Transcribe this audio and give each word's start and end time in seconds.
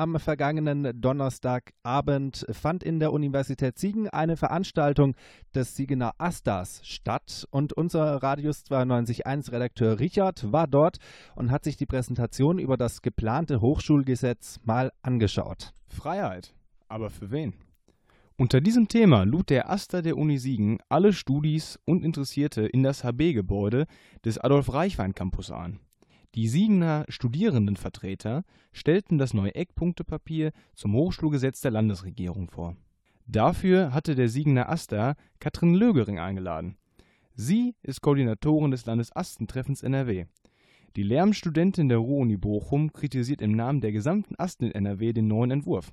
am 0.00 0.18
vergangenen 0.18 0.98
Donnerstagabend 0.98 2.46
fand 2.50 2.82
in 2.82 3.00
der 3.00 3.12
Universität 3.12 3.78
Siegen 3.78 4.08
eine 4.08 4.38
Veranstaltung 4.38 5.14
des 5.54 5.76
Siegener 5.76 6.14
Astas 6.16 6.80
statt 6.84 7.46
und 7.50 7.74
unser 7.74 8.22
Radius 8.22 8.64
92.1 8.64 9.52
Redakteur 9.52 10.00
Richard 10.00 10.50
war 10.50 10.66
dort 10.66 10.96
und 11.36 11.50
hat 11.50 11.64
sich 11.64 11.76
die 11.76 11.84
Präsentation 11.84 12.58
über 12.58 12.78
das 12.78 13.02
geplante 13.02 13.60
Hochschulgesetz 13.60 14.58
mal 14.64 14.90
angeschaut. 15.02 15.74
Freiheit. 15.86 16.54
Aber 16.88 17.10
für 17.10 17.30
wen? 17.30 17.52
Unter 18.38 18.62
diesem 18.62 18.88
Thema 18.88 19.24
lud 19.24 19.50
der 19.50 19.68
Asta 19.68 20.00
der 20.00 20.16
Uni 20.16 20.38
Siegen 20.38 20.78
alle 20.88 21.12
Studis 21.12 21.78
und 21.84 22.02
Interessierte 22.02 22.62
in 22.62 22.82
das 22.82 23.04
HB-Gebäude 23.04 23.84
des 24.24 24.38
Adolf-Reichwein-Campus 24.38 25.50
ein. 25.50 25.78
Die 26.36 26.46
Siegener 26.46 27.06
Studierendenvertreter 27.08 28.44
stellten 28.72 29.18
das 29.18 29.34
neue 29.34 29.52
Eckpunktepapier 29.56 30.52
zum 30.76 30.94
Hochschulgesetz 30.94 31.60
der 31.60 31.72
Landesregierung 31.72 32.50
vor. 32.50 32.76
Dafür 33.26 33.92
hatte 33.92 34.14
der 34.14 34.28
Siegener 34.28 34.68
Asta 34.68 35.16
Katrin 35.40 35.74
Lögering 35.74 36.20
eingeladen. 36.20 36.76
Sie 37.34 37.74
ist 37.82 38.00
Koordinatorin 38.00 38.70
des 38.70 38.86
Landesastentreffens 38.86 39.82
NRW. 39.82 40.26
Die 40.94 41.02
Lehramtsstudentin 41.02 41.88
der 41.88 41.98
Ruhr-Uni 41.98 42.36
Bochum 42.36 42.92
kritisiert 42.92 43.42
im 43.42 43.52
Namen 43.52 43.80
der 43.80 43.90
gesamten 43.90 44.36
Asten 44.36 44.66
in 44.66 44.72
NRW 44.72 45.12
den 45.12 45.26
neuen 45.26 45.50
Entwurf. 45.50 45.92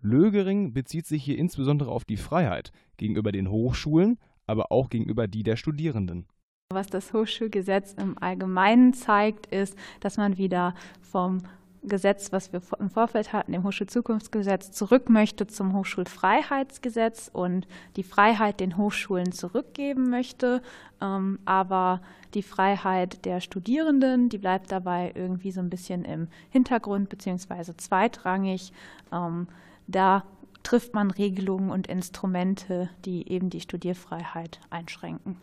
Lögering 0.00 0.72
bezieht 0.72 1.06
sich 1.06 1.22
hier 1.22 1.38
insbesondere 1.38 1.92
auf 1.92 2.04
die 2.04 2.16
Freiheit 2.16 2.72
gegenüber 2.96 3.30
den 3.30 3.48
Hochschulen, 3.48 4.18
aber 4.46 4.72
auch 4.72 4.90
gegenüber 4.90 5.28
die 5.28 5.44
der 5.44 5.56
Studierenden. 5.56 6.26
Was 6.74 6.86
das 6.88 7.12
Hochschulgesetz 7.12 7.94
im 7.94 8.16
Allgemeinen 8.20 8.94
zeigt, 8.94 9.46
ist, 9.46 9.76
dass 10.00 10.16
man 10.16 10.38
wieder 10.38 10.74
vom 11.00 11.42
Gesetz, 11.84 12.30
was 12.30 12.52
wir 12.52 12.62
im 12.78 12.90
Vorfeld 12.90 13.32
hatten, 13.32 13.52
dem 13.52 13.64
Hochschulzukunftsgesetz, 13.64 14.70
zurück 14.70 15.10
möchte 15.10 15.48
zum 15.48 15.74
Hochschulfreiheitsgesetz 15.74 17.28
und 17.32 17.66
die 17.96 18.04
Freiheit 18.04 18.60
den 18.60 18.76
Hochschulen 18.76 19.32
zurückgeben 19.32 20.08
möchte. 20.08 20.62
Ähm, 21.00 21.40
aber 21.44 22.00
die 22.34 22.44
Freiheit 22.44 23.24
der 23.24 23.40
Studierenden, 23.40 24.28
die 24.28 24.38
bleibt 24.38 24.70
dabei 24.70 25.12
irgendwie 25.16 25.50
so 25.50 25.60
ein 25.60 25.70
bisschen 25.70 26.04
im 26.04 26.28
Hintergrund 26.50 27.08
beziehungsweise 27.08 27.76
zweitrangig. 27.76 28.72
Ähm, 29.12 29.48
da 29.88 30.24
trifft 30.62 30.94
man 30.94 31.10
Regelungen 31.10 31.70
und 31.70 31.88
Instrumente, 31.88 32.90
die 33.04 33.28
eben 33.28 33.50
die 33.50 33.60
Studierfreiheit 33.60 34.60
einschränken. 34.70 35.36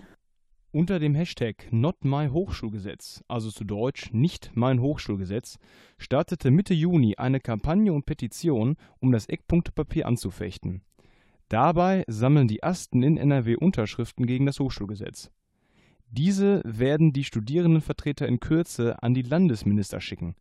Unter 0.71 0.99
dem 0.99 1.15
Hashtag 1.15 1.67
NotMyHochschulgesetz, 1.71 3.23
also 3.27 3.49
zu 3.49 3.63
Deutsch 3.63 4.11
Nicht 4.13 4.51
mein 4.53 4.79
Hochschulgesetz, 4.81 5.57
startete 5.97 6.51
Mitte 6.51 6.75
Juni 6.75 7.15
eine 7.15 7.39
Kampagne 7.39 7.91
und 7.91 8.05
Petition, 8.05 8.75
um 8.99 9.11
das 9.11 9.25
Eckpunktepapier 9.25 10.05
anzufechten. 10.05 10.83
Dabei 11.47 12.03
sammeln 12.07 12.47
die 12.47 12.61
Asten 12.61 13.01
in 13.01 13.17
NRW 13.17 13.55
Unterschriften 13.55 14.27
gegen 14.27 14.45
das 14.45 14.59
Hochschulgesetz. 14.59 15.31
Diese 16.11 16.61
werden 16.63 17.13
die 17.13 17.23
Studierendenvertreter 17.23 18.27
in 18.27 18.39
Kürze 18.39 19.01
an 19.01 19.15
die 19.15 19.23
Landesminister 19.23 19.99
schicken. 19.99 20.35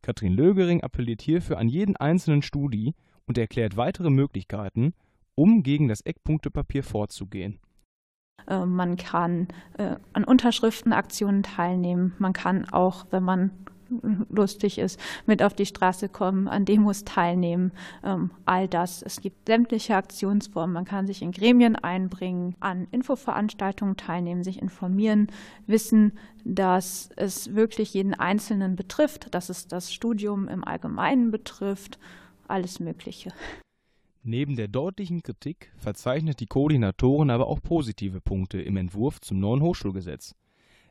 Katrin 0.00 0.32
Lögering 0.32 0.80
appelliert 0.80 1.22
hierfür 1.22 1.58
an 1.58 1.68
jeden 1.68 1.96
einzelnen 1.96 2.42
Studi 2.42 2.94
und 3.26 3.38
erklärt 3.38 3.76
weitere 3.76 4.10
Möglichkeiten, 4.10 4.94
um 5.36 5.62
gegen 5.62 5.86
das 5.86 6.00
Eckpunktepapier 6.00 6.82
vorzugehen. 6.82 7.60
Äh, 8.52 8.66
man 8.66 8.96
kann 8.96 9.48
äh, 9.78 9.96
an 10.12 10.24
Unterschriftenaktionen 10.24 11.42
teilnehmen. 11.42 12.14
Man 12.18 12.32
kann 12.32 12.68
auch, 12.70 13.06
wenn 13.10 13.22
man 13.22 13.50
lustig 14.30 14.78
ist, 14.78 14.98
mit 15.26 15.42
auf 15.42 15.52
die 15.52 15.66
Straße 15.66 16.08
kommen, 16.08 16.48
an 16.48 16.64
Demos 16.64 17.04
teilnehmen, 17.04 17.72
ähm, 18.02 18.30
all 18.46 18.66
das. 18.66 19.02
Es 19.02 19.20
gibt 19.20 19.46
sämtliche 19.46 19.96
Aktionsformen. 19.96 20.72
Man 20.72 20.86
kann 20.86 21.06
sich 21.06 21.20
in 21.20 21.30
Gremien 21.30 21.76
einbringen, 21.76 22.54
an 22.60 22.88
Infoveranstaltungen 22.90 23.98
teilnehmen, 23.98 24.44
sich 24.44 24.62
informieren, 24.62 25.26
wissen, 25.66 26.12
dass 26.42 27.10
es 27.16 27.54
wirklich 27.54 27.92
jeden 27.92 28.14
Einzelnen 28.14 28.76
betrifft, 28.76 29.34
dass 29.34 29.50
es 29.50 29.68
das 29.68 29.92
Studium 29.92 30.48
im 30.48 30.64
Allgemeinen 30.64 31.30
betrifft 31.30 31.98
alles 32.48 32.80
Mögliche. 32.80 33.30
Neben 34.24 34.54
der 34.54 34.68
deutlichen 34.68 35.24
Kritik 35.24 35.72
verzeichnet 35.76 36.38
die 36.38 36.46
Koordinatorin 36.46 37.30
aber 37.30 37.48
auch 37.48 37.60
positive 37.60 38.20
Punkte 38.20 38.62
im 38.62 38.76
Entwurf 38.76 39.20
zum 39.20 39.40
neuen 39.40 39.62
Hochschulgesetz. 39.62 40.36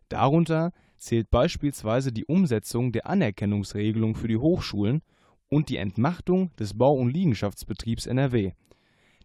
Darunter 0.10 0.74
zählt 0.98 1.32
beispielsweise 1.32 2.12
die 2.12 2.26
Umsetzung 2.26 2.92
der 2.92 3.08
Anerkennungsregelung 3.08 4.16
für 4.16 4.28
die 4.28 4.36
Hochschulen 4.36 5.02
und 5.48 5.70
die 5.70 5.78
Entmachtung 5.78 6.54
des 6.58 6.78
Bau- 6.78 6.96
und 6.96 7.14
Liegenschaftsbetriebs 7.14 8.06
NRW. 8.06 8.52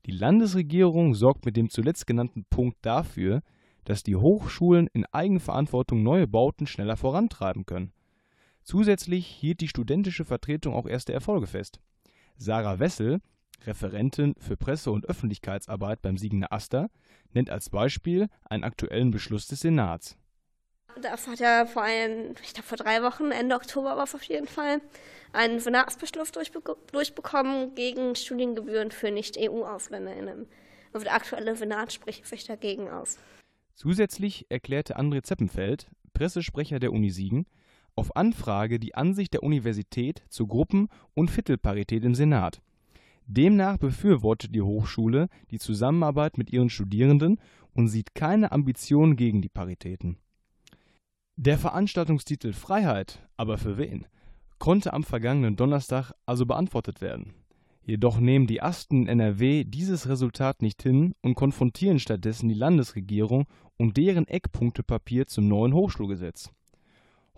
Die 0.07 0.13
Landesregierung 0.13 1.15
sorgt 1.15 1.45
mit 1.45 1.57
dem 1.57 1.69
zuletzt 1.69 2.07
genannten 2.07 2.45
Punkt 2.49 2.79
dafür, 2.83 3.43
dass 3.85 4.05
die 4.05 4.15
Hochschulen 4.15 4.89
in 4.93 5.05
Eigenverantwortung 5.07 6.05
neue 6.05 6.29
Bauten 6.29 6.69
schneller 6.69 6.97
vorantreiben 6.97 7.67
können. 7.67 7.93
Zusätzlich 8.63 9.27
hielt 9.27 9.61
die 9.61 9.69
studentische 9.69 10.25
Vertretung 10.25 10.75
auch 10.75 10.87
erste 10.87 11.13
Erfolge 11.13 11.49
fest. 11.49 11.81
Sarah 12.37 12.79
Wessel, 12.79 13.21
Referentin 13.65 14.35
für 14.39 14.57
Presse- 14.57 14.91
und 14.91 15.07
Öffentlichkeitsarbeit 15.07 16.03
beim 16.03 16.19
Siegener 16.19 16.53
Aster, 16.53 16.91
nennt 17.33 17.51
als 17.51 17.71
Beispiel 17.71 18.29
einen 18.45 18.65
aktuellen 18.65 19.11
Beschluss 19.11 19.47
des 19.47 19.61
Senats. 19.61 20.17
Da 21.01 21.11
hat 21.11 21.41
er 21.41 21.67
vor 21.67 21.83
allem, 21.83 22.35
ich 22.43 22.55
glaube 22.55 22.69
vor 22.69 22.79
drei 22.79 23.03
Wochen, 23.03 23.31
Ende 23.31 23.55
Oktober 23.55 23.97
war 23.97 24.05
es 24.05 24.15
auf 24.15 24.23
jeden 24.23 24.47
Fall, 24.47 24.81
einen 25.33 25.61
Senatsbeschluss 25.61 26.33
durchbe 26.33 26.63
durchbekommen 26.91 27.75
gegen 27.75 28.15
Studiengebühren 28.15 28.91
für 28.91 29.11
Nicht-EU-AusländerInnen. 29.11 30.47
Also 30.93 31.05
der 31.05 31.15
aktuelle 31.15 31.55
Senat 31.55 31.93
spricht 31.93 32.27
sich 32.27 32.45
dagegen 32.45 32.89
aus. 32.89 33.19
Zusätzlich 33.75 34.47
erklärte 34.49 34.99
André 34.99 35.23
Zeppenfeld, 35.23 35.91
Pressesprecher 36.15 36.79
der 36.79 36.93
Uni 36.93 37.11
Siegen, 37.11 37.47
auf 37.95 38.17
Anfrage 38.17 38.79
die 38.79 38.95
Ansicht 38.95 39.35
der 39.35 39.43
Universität 39.43 40.23
zur 40.31 40.49
Gruppen- 40.49 40.89
und 41.13 41.31
Viertelparität 41.31 42.05
im 42.05 42.15
Senat. 42.15 42.63
Demnach 43.27 43.77
befürwortet 43.77 44.55
die 44.55 44.63
Hochschule 44.63 45.29
die 45.51 45.59
Zusammenarbeit 45.59 46.39
mit 46.39 46.53
ihren 46.53 46.71
Studierenden 46.71 47.41
und 47.73 47.89
sieht 47.89 48.15
keine 48.15 48.53
Ambitionen 48.53 49.17
gegen 49.17 49.43
die 49.43 49.49
Paritäten. 49.49 50.19
Der 51.37 51.59
Veranstaltungstitel 51.59 52.53
Freiheit, 52.53 53.27
aber 53.37 53.59
für 53.59 53.77
wen? 53.77 54.07
konnte 54.59 54.95
am 54.95 55.05
vergangenen 55.05 55.57
Donnerstag 55.57 56.13
also 56.25 56.47
beantwortet 56.47 57.03
werden. 57.03 57.35
Jedoch 57.83 58.19
nehmen 58.19 58.47
die 58.47 58.63
Asten 58.63 59.07
NRW 59.07 59.65
dieses 59.65 60.09
Resultat 60.09 60.63
nicht 60.63 60.83
hin 60.83 61.15
und 61.21 61.35
konfrontieren 61.35 61.99
stattdessen 61.99 62.49
die 62.49 62.55
Landesregierung 62.55 63.47
und 63.77 63.97
deren 63.97 64.27
Eckpunktepapier 64.27 65.27
zum 65.27 65.47
neuen 65.47 65.75
Hochschulgesetz. 65.75 66.51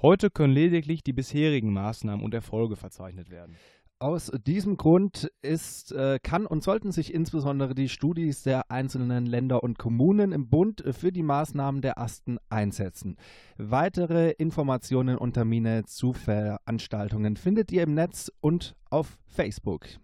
Heute 0.00 0.31
können 0.31 0.55
lediglich 0.55 1.03
die 1.03 1.12
bisherigen 1.12 1.72
Maßnahmen 1.72 2.25
und 2.25 2.32
Erfolge 2.32 2.76
verzeichnet 2.76 3.31
werden. 3.31 3.56
Aus 4.00 4.31
diesem 4.47 4.76
Grund 4.76 5.28
ist, 5.42 5.91
äh, 5.91 6.20
kann 6.22 6.47
und 6.47 6.62
sollten 6.62 6.92
sich 6.92 7.12
insbesondere 7.12 7.75
die 7.75 7.88
Studis 7.88 8.44
der 8.44 8.70
einzelnen 8.70 9.26
Länder 9.26 9.64
und 9.64 9.76
Kommunen 9.76 10.31
im 10.31 10.48
Bund 10.48 10.84
für 10.92 11.10
die 11.10 11.25
Maßnahmen 11.25 11.82
der 11.82 11.98
Asten 11.98 12.38
einsetzen. 12.48 13.16
Weitere 13.56 14.31
Informationen 14.31 15.19
und 15.19 15.32
Termine 15.32 15.84
zu 15.84 16.12
Veranstaltungen 16.12 17.37
findet 17.37 17.72
ihr 17.72 17.82
im 17.82 17.94
Netz 17.94 18.31
und 18.41 18.76
auf 18.88 19.19
Facebook. 19.26 19.98